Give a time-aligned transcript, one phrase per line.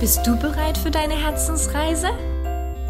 [0.00, 2.08] Bist du bereit für deine Herzensreise?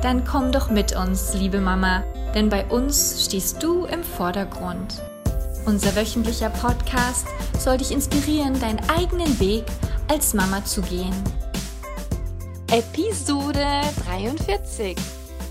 [0.00, 2.04] Dann komm doch mit uns, liebe Mama,
[2.36, 5.02] denn bei uns stehst du im Vordergrund.
[5.66, 7.26] Unser wöchentlicher Podcast
[7.58, 9.64] soll dich inspirieren, deinen eigenen Weg
[10.06, 11.12] als Mama zu gehen.
[12.70, 13.66] Episode
[14.06, 14.96] 43.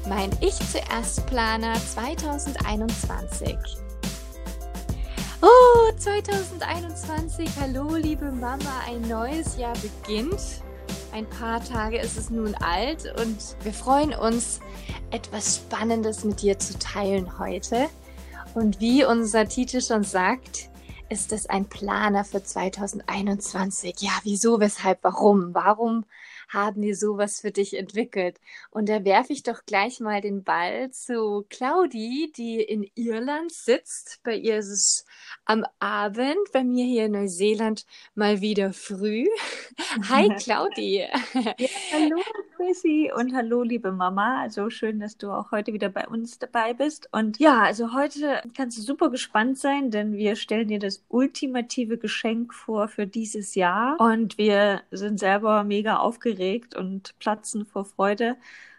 [0.08, 3.58] Mein Ich zuerst Planer 2021.
[5.42, 7.50] Oh, 2021.
[7.60, 8.82] Hallo, liebe Mama.
[8.88, 10.62] Ein neues Jahr beginnt.
[11.12, 14.60] Ein paar Tage ist es nun alt und wir freuen uns,
[15.10, 17.90] etwas Spannendes mit dir zu teilen heute.
[18.54, 20.70] Und wie unser Titel schon sagt,
[21.10, 23.96] ist es ein Planer für 2021.
[24.00, 25.54] Ja, wieso, weshalb, warum?
[25.54, 26.06] Warum
[26.50, 28.40] haben die sowas für dich entwickelt?
[28.70, 34.20] Und da werfe ich doch gleich mal den Ball zu Claudi, die in Irland sitzt.
[34.24, 35.06] Bei ihr ist es
[35.46, 39.28] am Abend, bei mir hier in Neuseeland mal wieder früh.
[40.10, 40.98] Hi Claudi.
[40.98, 42.22] Ja, hallo
[42.60, 44.50] Chrissy und hallo liebe Mama.
[44.50, 47.08] So schön, dass du auch heute wieder bei uns dabei bist.
[47.14, 51.98] Und ja, also heute kannst du super gespannt sein, denn wir stellen dir das ultimative
[51.98, 54.00] Geschenk vor für dieses Jahr.
[54.00, 58.36] Und wir sind selber mega aufgeregt aufgeregt und platzen vor Freude,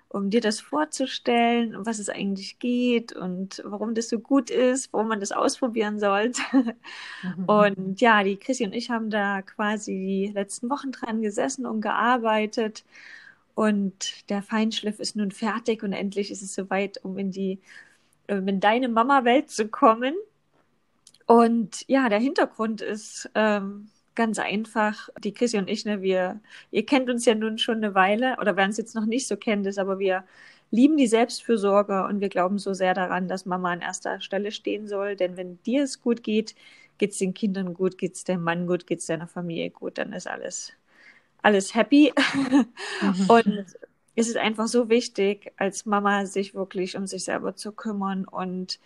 [0.08, 4.92] um dir das vorzustellen, um was es eigentlich geht und warum das so gut ist,
[4.92, 6.42] warum man das ausprobieren sollte.
[7.22, 7.44] Mhm.
[7.44, 11.82] Und ja, die Chrissy und ich haben da quasi die letzten Wochen dran gesessen und
[11.82, 12.82] gearbeitet.
[13.60, 17.60] Und der Feinschliff ist nun fertig und endlich ist es soweit, um in die,
[18.26, 20.14] in deine Mama-Welt zu kommen.
[21.26, 25.10] Und ja, der Hintergrund ist, ähm, ganz einfach.
[25.22, 28.56] Die Chrissy und ich, ne, wir, ihr kennt uns ja nun schon eine Weile, oder
[28.56, 30.24] wer uns jetzt noch nicht so kennt, ist, aber wir
[30.70, 34.88] lieben die Selbstfürsorge und wir glauben so sehr daran, dass Mama an erster Stelle stehen
[34.88, 35.16] soll.
[35.16, 36.54] Denn wenn dir es gut geht,
[36.96, 39.98] geht es den Kindern gut, geht es dem Mann gut, geht es deiner Familie gut,
[39.98, 40.72] dann ist alles,
[41.42, 42.12] alles happy.
[43.02, 43.26] Mhm.
[43.28, 43.66] und
[44.16, 48.24] ist es einfach so wichtig, als Mama sich wirklich um sich selber zu kümmern.
[48.26, 48.78] Und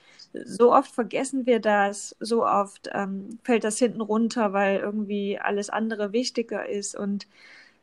[0.44, 5.70] so oft vergessen wir das, so oft ähm, fällt das hinten runter, weil irgendwie alles
[5.70, 6.94] andere wichtiger ist.
[6.94, 7.26] Und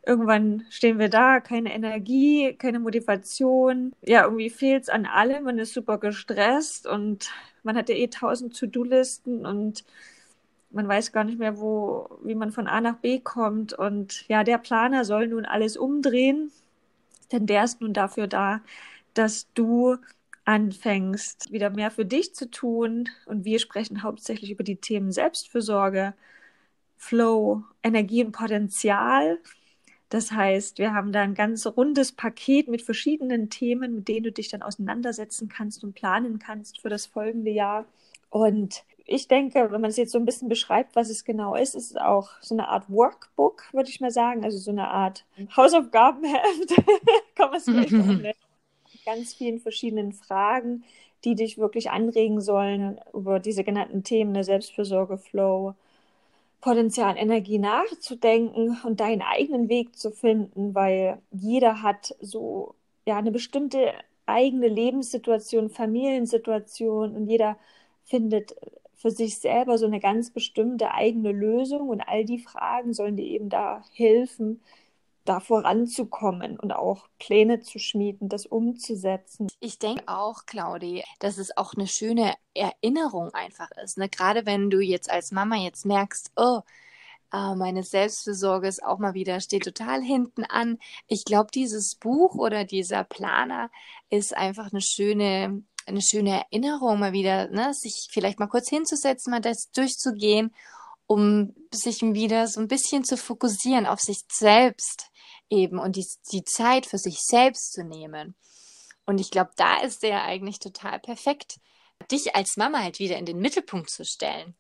[0.05, 3.93] irgendwann stehen wir da, keine Energie, keine Motivation.
[4.01, 5.43] Ja, irgendwie fehlt es an allem.
[5.43, 7.31] Man ist super gestresst und
[7.63, 9.83] man hat ja eh tausend To-Do-Listen und
[10.71, 13.73] man weiß gar nicht mehr, wo, wie man von A nach B kommt.
[13.73, 16.51] Und ja, der Planer soll nun alles umdrehen
[17.31, 18.61] denn der ist nun dafür da,
[19.13, 19.97] dass du
[20.45, 23.09] anfängst, wieder mehr für dich zu tun.
[23.25, 26.13] Und wir sprechen hauptsächlich über die Themen Selbstfürsorge,
[26.97, 29.39] Flow, Energie und Potenzial.
[30.09, 34.31] Das heißt, wir haben da ein ganz rundes Paket mit verschiedenen Themen, mit denen du
[34.31, 37.85] dich dann auseinandersetzen kannst und planen kannst für das folgende Jahr.
[38.29, 41.75] Und ich denke, wenn man es jetzt so ein bisschen beschreibt, was es genau ist,
[41.75, 44.43] ist es auch so eine Art Workbook, würde ich mal sagen.
[44.43, 45.25] Also so eine Art
[45.55, 46.75] Hausaufgabenheft,
[47.35, 48.33] kann man es vielleicht auch nennen.
[49.05, 50.83] Ganz vielen verschiedenen Fragen,
[51.23, 55.75] die dich wirklich anregen sollen, über diese genannten Themen der Selbstfürsorge, Flow,
[56.61, 62.75] Potenzial, Energie nachzudenken und deinen eigenen Weg zu finden, weil jeder hat so
[63.05, 63.93] ja eine bestimmte
[64.27, 67.57] eigene Lebenssituation, Familiensituation und jeder
[68.05, 68.55] findet
[69.01, 73.25] für sich selber so eine ganz bestimmte eigene Lösung und all die Fragen sollen dir
[73.25, 74.61] eben da helfen,
[75.25, 79.47] da voranzukommen und auch Pläne zu schmieden, das umzusetzen.
[79.59, 83.97] Ich denke auch, Claudi, dass es auch eine schöne Erinnerung einfach ist.
[83.97, 84.07] Ne?
[84.07, 86.61] Gerade wenn du jetzt als Mama jetzt merkst, oh,
[87.33, 90.77] äh, meine Selbstfürsorge ist auch mal wieder, steht total hinten an.
[91.07, 93.71] Ich glaube, dieses Buch oder dieser Planer
[94.09, 99.31] ist einfach eine schöne eine schöne Erinnerung, mal wieder, ne, sich vielleicht mal kurz hinzusetzen,
[99.31, 100.53] mal das durchzugehen,
[101.07, 105.09] um sich wieder so ein bisschen zu fokussieren auf sich selbst
[105.49, 108.35] eben und die, die Zeit für sich selbst zu nehmen.
[109.05, 111.59] Und ich glaube, da ist der eigentlich total perfekt,
[112.11, 114.55] dich als Mama halt wieder in den Mittelpunkt zu stellen.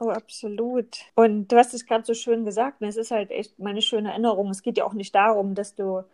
[0.00, 0.96] Oh, absolut.
[1.16, 2.88] Und du hast es gerade so schön gesagt, ne?
[2.88, 4.48] es ist halt echt meine schöne Erinnerung.
[4.50, 6.04] Es geht ja auch nicht darum, dass du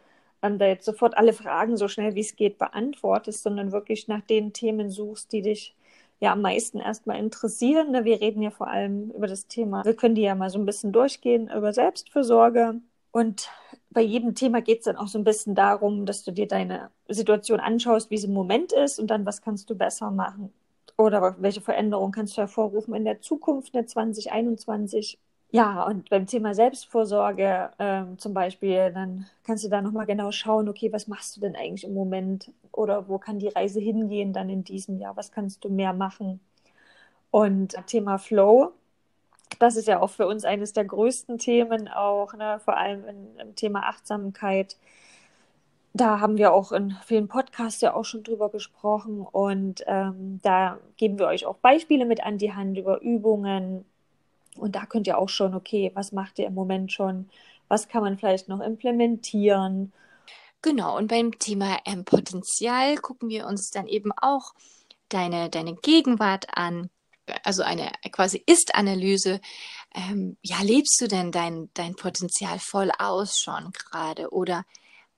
[0.44, 4.20] ähm, da jetzt sofort alle Fragen so schnell wie es geht beantwortest, sondern wirklich nach
[4.20, 5.74] den Themen suchst, die dich
[6.20, 7.90] ja am meisten erstmal interessieren.
[7.90, 8.04] Ne?
[8.04, 10.66] Wir reden ja vor allem über das Thema, wir können die ja mal so ein
[10.66, 12.80] bisschen durchgehen über Selbstfürsorge.
[13.10, 13.48] Und
[13.90, 16.90] bei jedem Thema geht es dann auch so ein bisschen darum, dass du dir deine
[17.08, 20.52] Situation anschaust, wie sie im Moment ist und dann, was kannst du besser machen.
[20.96, 25.18] Oder welche Veränderungen kannst du hervorrufen in der Zukunft, in der 2021
[25.54, 30.68] ja, und beim Thema Selbstvorsorge ähm, zum Beispiel, dann kannst du da nochmal genau schauen,
[30.68, 34.50] okay, was machst du denn eigentlich im Moment oder wo kann die Reise hingehen dann
[34.50, 36.40] in diesem Jahr, was kannst du mehr machen?
[37.30, 38.72] Und Thema Flow
[39.58, 42.60] das ist ja auch für uns eines der größten Themen auch, ne?
[42.64, 43.04] vor allem
[43.38, 44.76] im Thema Achtsamkeit.
[45.92, 50.78] Da haben wir auch in vielen Podcasts ja auch schon drüber gesprochen und ähm, da
[50.96, 53.84] geben wir euch auch Beispiele mit an die Hand über Übungen
[54.56, 57.28] und da könnt ihr auch schon, okay, was macht ihr im Moment schon,
[57.68, 59.92] was kann man vielleicht noch implementieren.
[60.62, 64.54] Genau, und beim Thema ähm, Potenzial gucken wir uns dann eben auch
[65.08, 66.88] deine, deine Gegenwart an,
[67.42, 69.40] also eine quasi Ist-Analyse.
[69.94, 74.64] Ähm, ja, lebst du denn dein, dein Potenzial voll aus schon gerade oder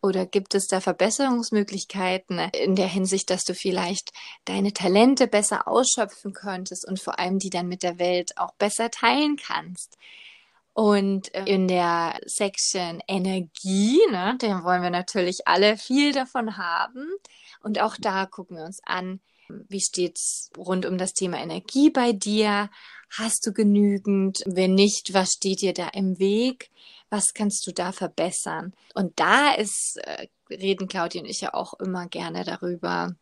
[0.07, 4.13] oder gibt es da Verbesserungsmöglichkeiten in der Hinsicht, dass du vielleicht
[4.45, 8.91] deine Talente besser ausschöpfen könntest und vor allem die dann mit der Welt auch besser
[8.91, 9.99] teilen kannst?
[10.73, 17.09] Und äh, in der Section Energie, ne, da wollen wir natürlich alle viel davon haben.
[17.63, 22.13] Und auch da gucken wir uns an, wie steht's rund um das Thema Energie bei
[22.13, 22.71] dir?
[23.11, 24.43] Hast du genügend?
[24.45, 26.71] Wenn nicht, was steht dir da im Weg?
[27.11, 28.75] Was kannst du da verbessern?
[28.95, 33.15] Und da ist, äh, reden Claudia und ich ja auch immer gerne darüber,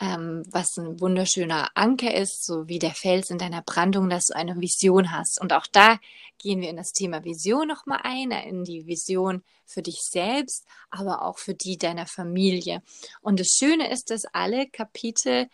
[0.00, 4.36] ähm, was ein wunderschöner Anker ist, so wie der Fels in deiner Brandung, dass du
[4.36, 5.40] eine Vision hast.
[5.40, 5.98] Und auch da
[6.38, 11.22] gehen wir in das Thema Vision nochmal ein, in die Vision für dich selbst, aber
[11.22, 12.82] auch für die deiner Familie.
[13.20, 15.48] Und das Schöne ist, dass alle Kapitel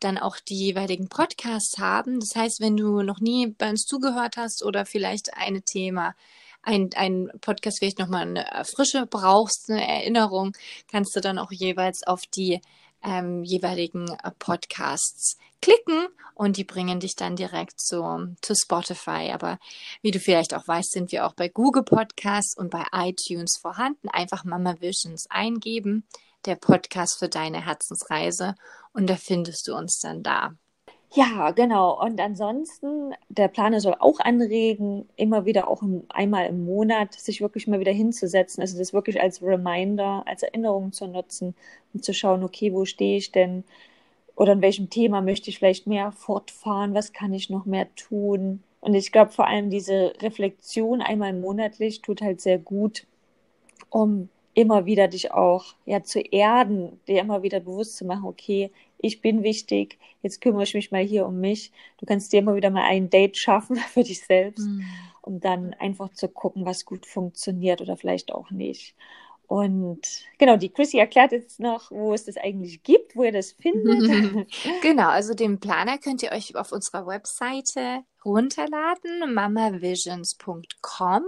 [0.00, 2.20] dann auch die jeweiligen Podcasts haben.
[2.20, 6.14] Das heißt, wenn du noch nie bei uns zugehört hast oder vielleicht ein Thema
[6.64, 10.52] ein, ein Podcast vielleicht nochmal eine Frische brauchst, eine Erinnerung,
[10.90, 12.60] kannst du dann auch jeweils auf die
[13.04, 19.30] ähm, jeweiligen äh, Podcasts klicken und die bringen dich dann direkt zu, zu Spotify.
[19.32, 19.58] Aber
[20.02, 24.08] wie du vielleicht auch weißt, sind wir auch bei Google Podcasts und bei iTunes vorhanden.
[24.08, 26.06] Einfach Mama Visions eingeben,
[26.46, 28.54] der Podcast für deine Herzensreise
[28.92, 30.54] und da findest du uns dann da.
[31.16, 32.00] Ja, genau.
[32.02, 37.40] Und ansonsten, der Planer soll auch anregen, immer wieder auch im, einmal im Monat sich
[37.40, 38.60] wirklich mal wieder hinzusetzen.
[38.62, 41.54] Also das wirklich als Reminder, als Erinnerung zu nutzen
[41.92, 43.62] und zu schauen, okay, wo stehe ich denn?
[44.36, 46.94] Oder in welchem Thema möchte ich vielleicht mehr fortfahren?
[46.94, 48.64] Was kann ich noch mehr tun?
[48.80, 53.06] Und ich glaube, vor allem diese Reflexion einmal monatlich tut halt sehr gut,
[53.90, 58.70] um immer wieder dich auch ja zu erden, dir immer wieder bewusst zu machen, okay,
[58.98, 61.72] ich bin wichtig, jetzt kümmere ich mich mal hier um mich.
[61.98, 64.86] Du kannst dir immer wieder mal ein Date schaffen für dich selbst, mhm.
[65.22, 68.94] um dann einfach zu gucken, was gut funktioniert oder vielleicht auch nicht.
[69.46, 70.06] Und
[70.38, 74.48] genau, die Chrissy erklärt jetzt noch, wo es das eigentlich gibt, wo ihr das findet.
[74.82, 81.22] genau, also den Planer könnt ihr euch auf unserer Webseite runterladen, mamavisions.com.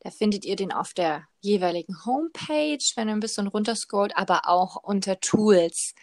[0.00, 4.76] Da findet ihr den auf der jeweiligen Homepage, wenn ihr ein bisschen runterscrollt, aber auch
[4.82, 5.94] unter Tools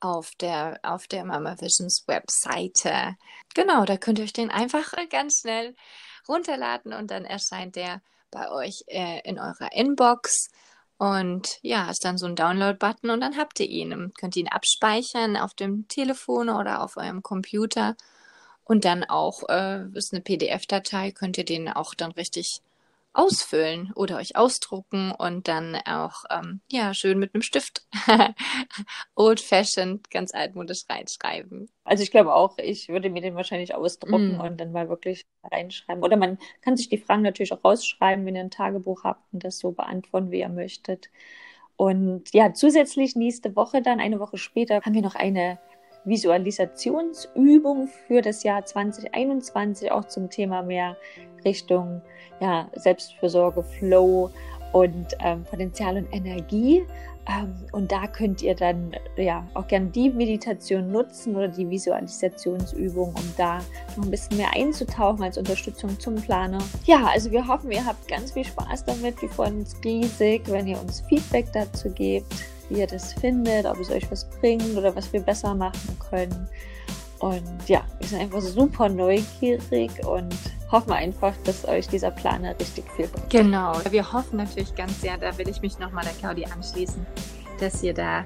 [0.00, 3.16] auf der, auf der Mama Visions Webseite.
[3.54, 5.74] Genau, da könnt ihr euch den einfach ganz schnell
[6.28, 10.50] runterladen und dann erscheint der bei euch äh, in eurer Inbox.
[10.98, 14.12] Und ja, ist dann so ein Download-Button und dann habt ihr ihn.
[14.18, 17.96] Könnt ihr ihn abspeichern auf dem Telefon oder auf eurem Computer.
[18.64, 22.62] Und dann auch, äh, ist eine PDF-Datei, könnt ihr den auch dann richtig
[23.16, 27.86] ausfüllen oder euch ausdrucken und dann auch ähm, ja schön mit einem Stift
[29.16, 31.70] old fashioned ganz altmodisch reinschreiben.
[31.84, 34.40] Also ich glaube auch, ich würde mir den wahrscheinlich ausdrucken mm.
[34.40, 36.02] und dann mal wirklich reinschreiben.
[36.02, 39.44] Oder man kann sich die Fragen natürlich auch rausschreiben, wenn ihr ein Tagebuch habt und
[39.44, 41.08] das so beantworten, wie ihr möchtet.
[41.76, 45.58] Und ja, zusätzlich nächste Woche dann, eine Woche später, haben wir noch eine
[46.06, 50.96] Visualisationsübung für das Jahr 2021, auch zum Thema mehr
[51.46, 52.02] Richtung
[52.40, 54.30] ja, Selbstfürsorge, Flow
[54.72, 56.84] und ähm, Potenzial und Energie.
[57.28, 63.08] Ähm, und da könnt ihr dann ja auch gerne die Meditation nutzen oder die Visualisationsübung,
[63.08, 63.58] um da
[63.96, 66.58] noch ein bisschen mehr einzutauchen als Unterstützung zum Planer.
[66.84, 69.22] Ja, also wir hoffen, ihr habt ganz viel Spaß damit.
[69.22, 72.32] Wir freuen uns riesig, wenn ihr uns Feedback dazu gebt
[72.68, 76.48] wie ihr das findet, ob es euch was bringt oder was wir besser machen können.
[77.20, 80.34] Und ja, wir sind einfach super neugierig und
[80.70, 83.30] hoffen einfach, dass euch dieser Planer richtig viel bringt.
[83.30, 87.06] Genau, wir hoffen natürlich ganz sehr, da will ich mich nochmal der Claudia anschließen,
[87.60, 88.24] dass ihr da,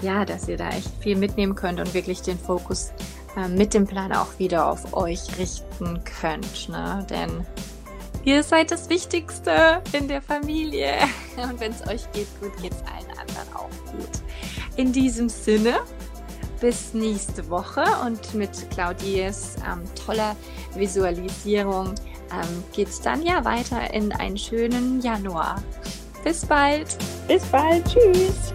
[0.00, 2.92] ja, dass ihr da echt viel mitnehmen könnt und wirklich den Fokus
[3.36, 6.68] äh, mit dem Planer auch wieder auf euch richten könnt.
[6.68, 7.06] Ne?
[7.08, 7.46] Denn
[8.24, 10.94] Ihr seid das Wichtigste in der Familie.
[11.36, 14.10] Und wenn es euch geht gut, geht es allen anderen auch gut.
[14.76, 15.80] In diesem Sinne,
[16.62, 20.36] bis nächste Woche und mit Claudies ähm, toller
[20.76, 25.60] Visualisierung ähm, geht es dann ja weiter in einen schönen Januar.
[26.22, 26.96] Bis bald.
[27.26, 27.84] Bis bald.
[27.84, 28.54] Tschüss.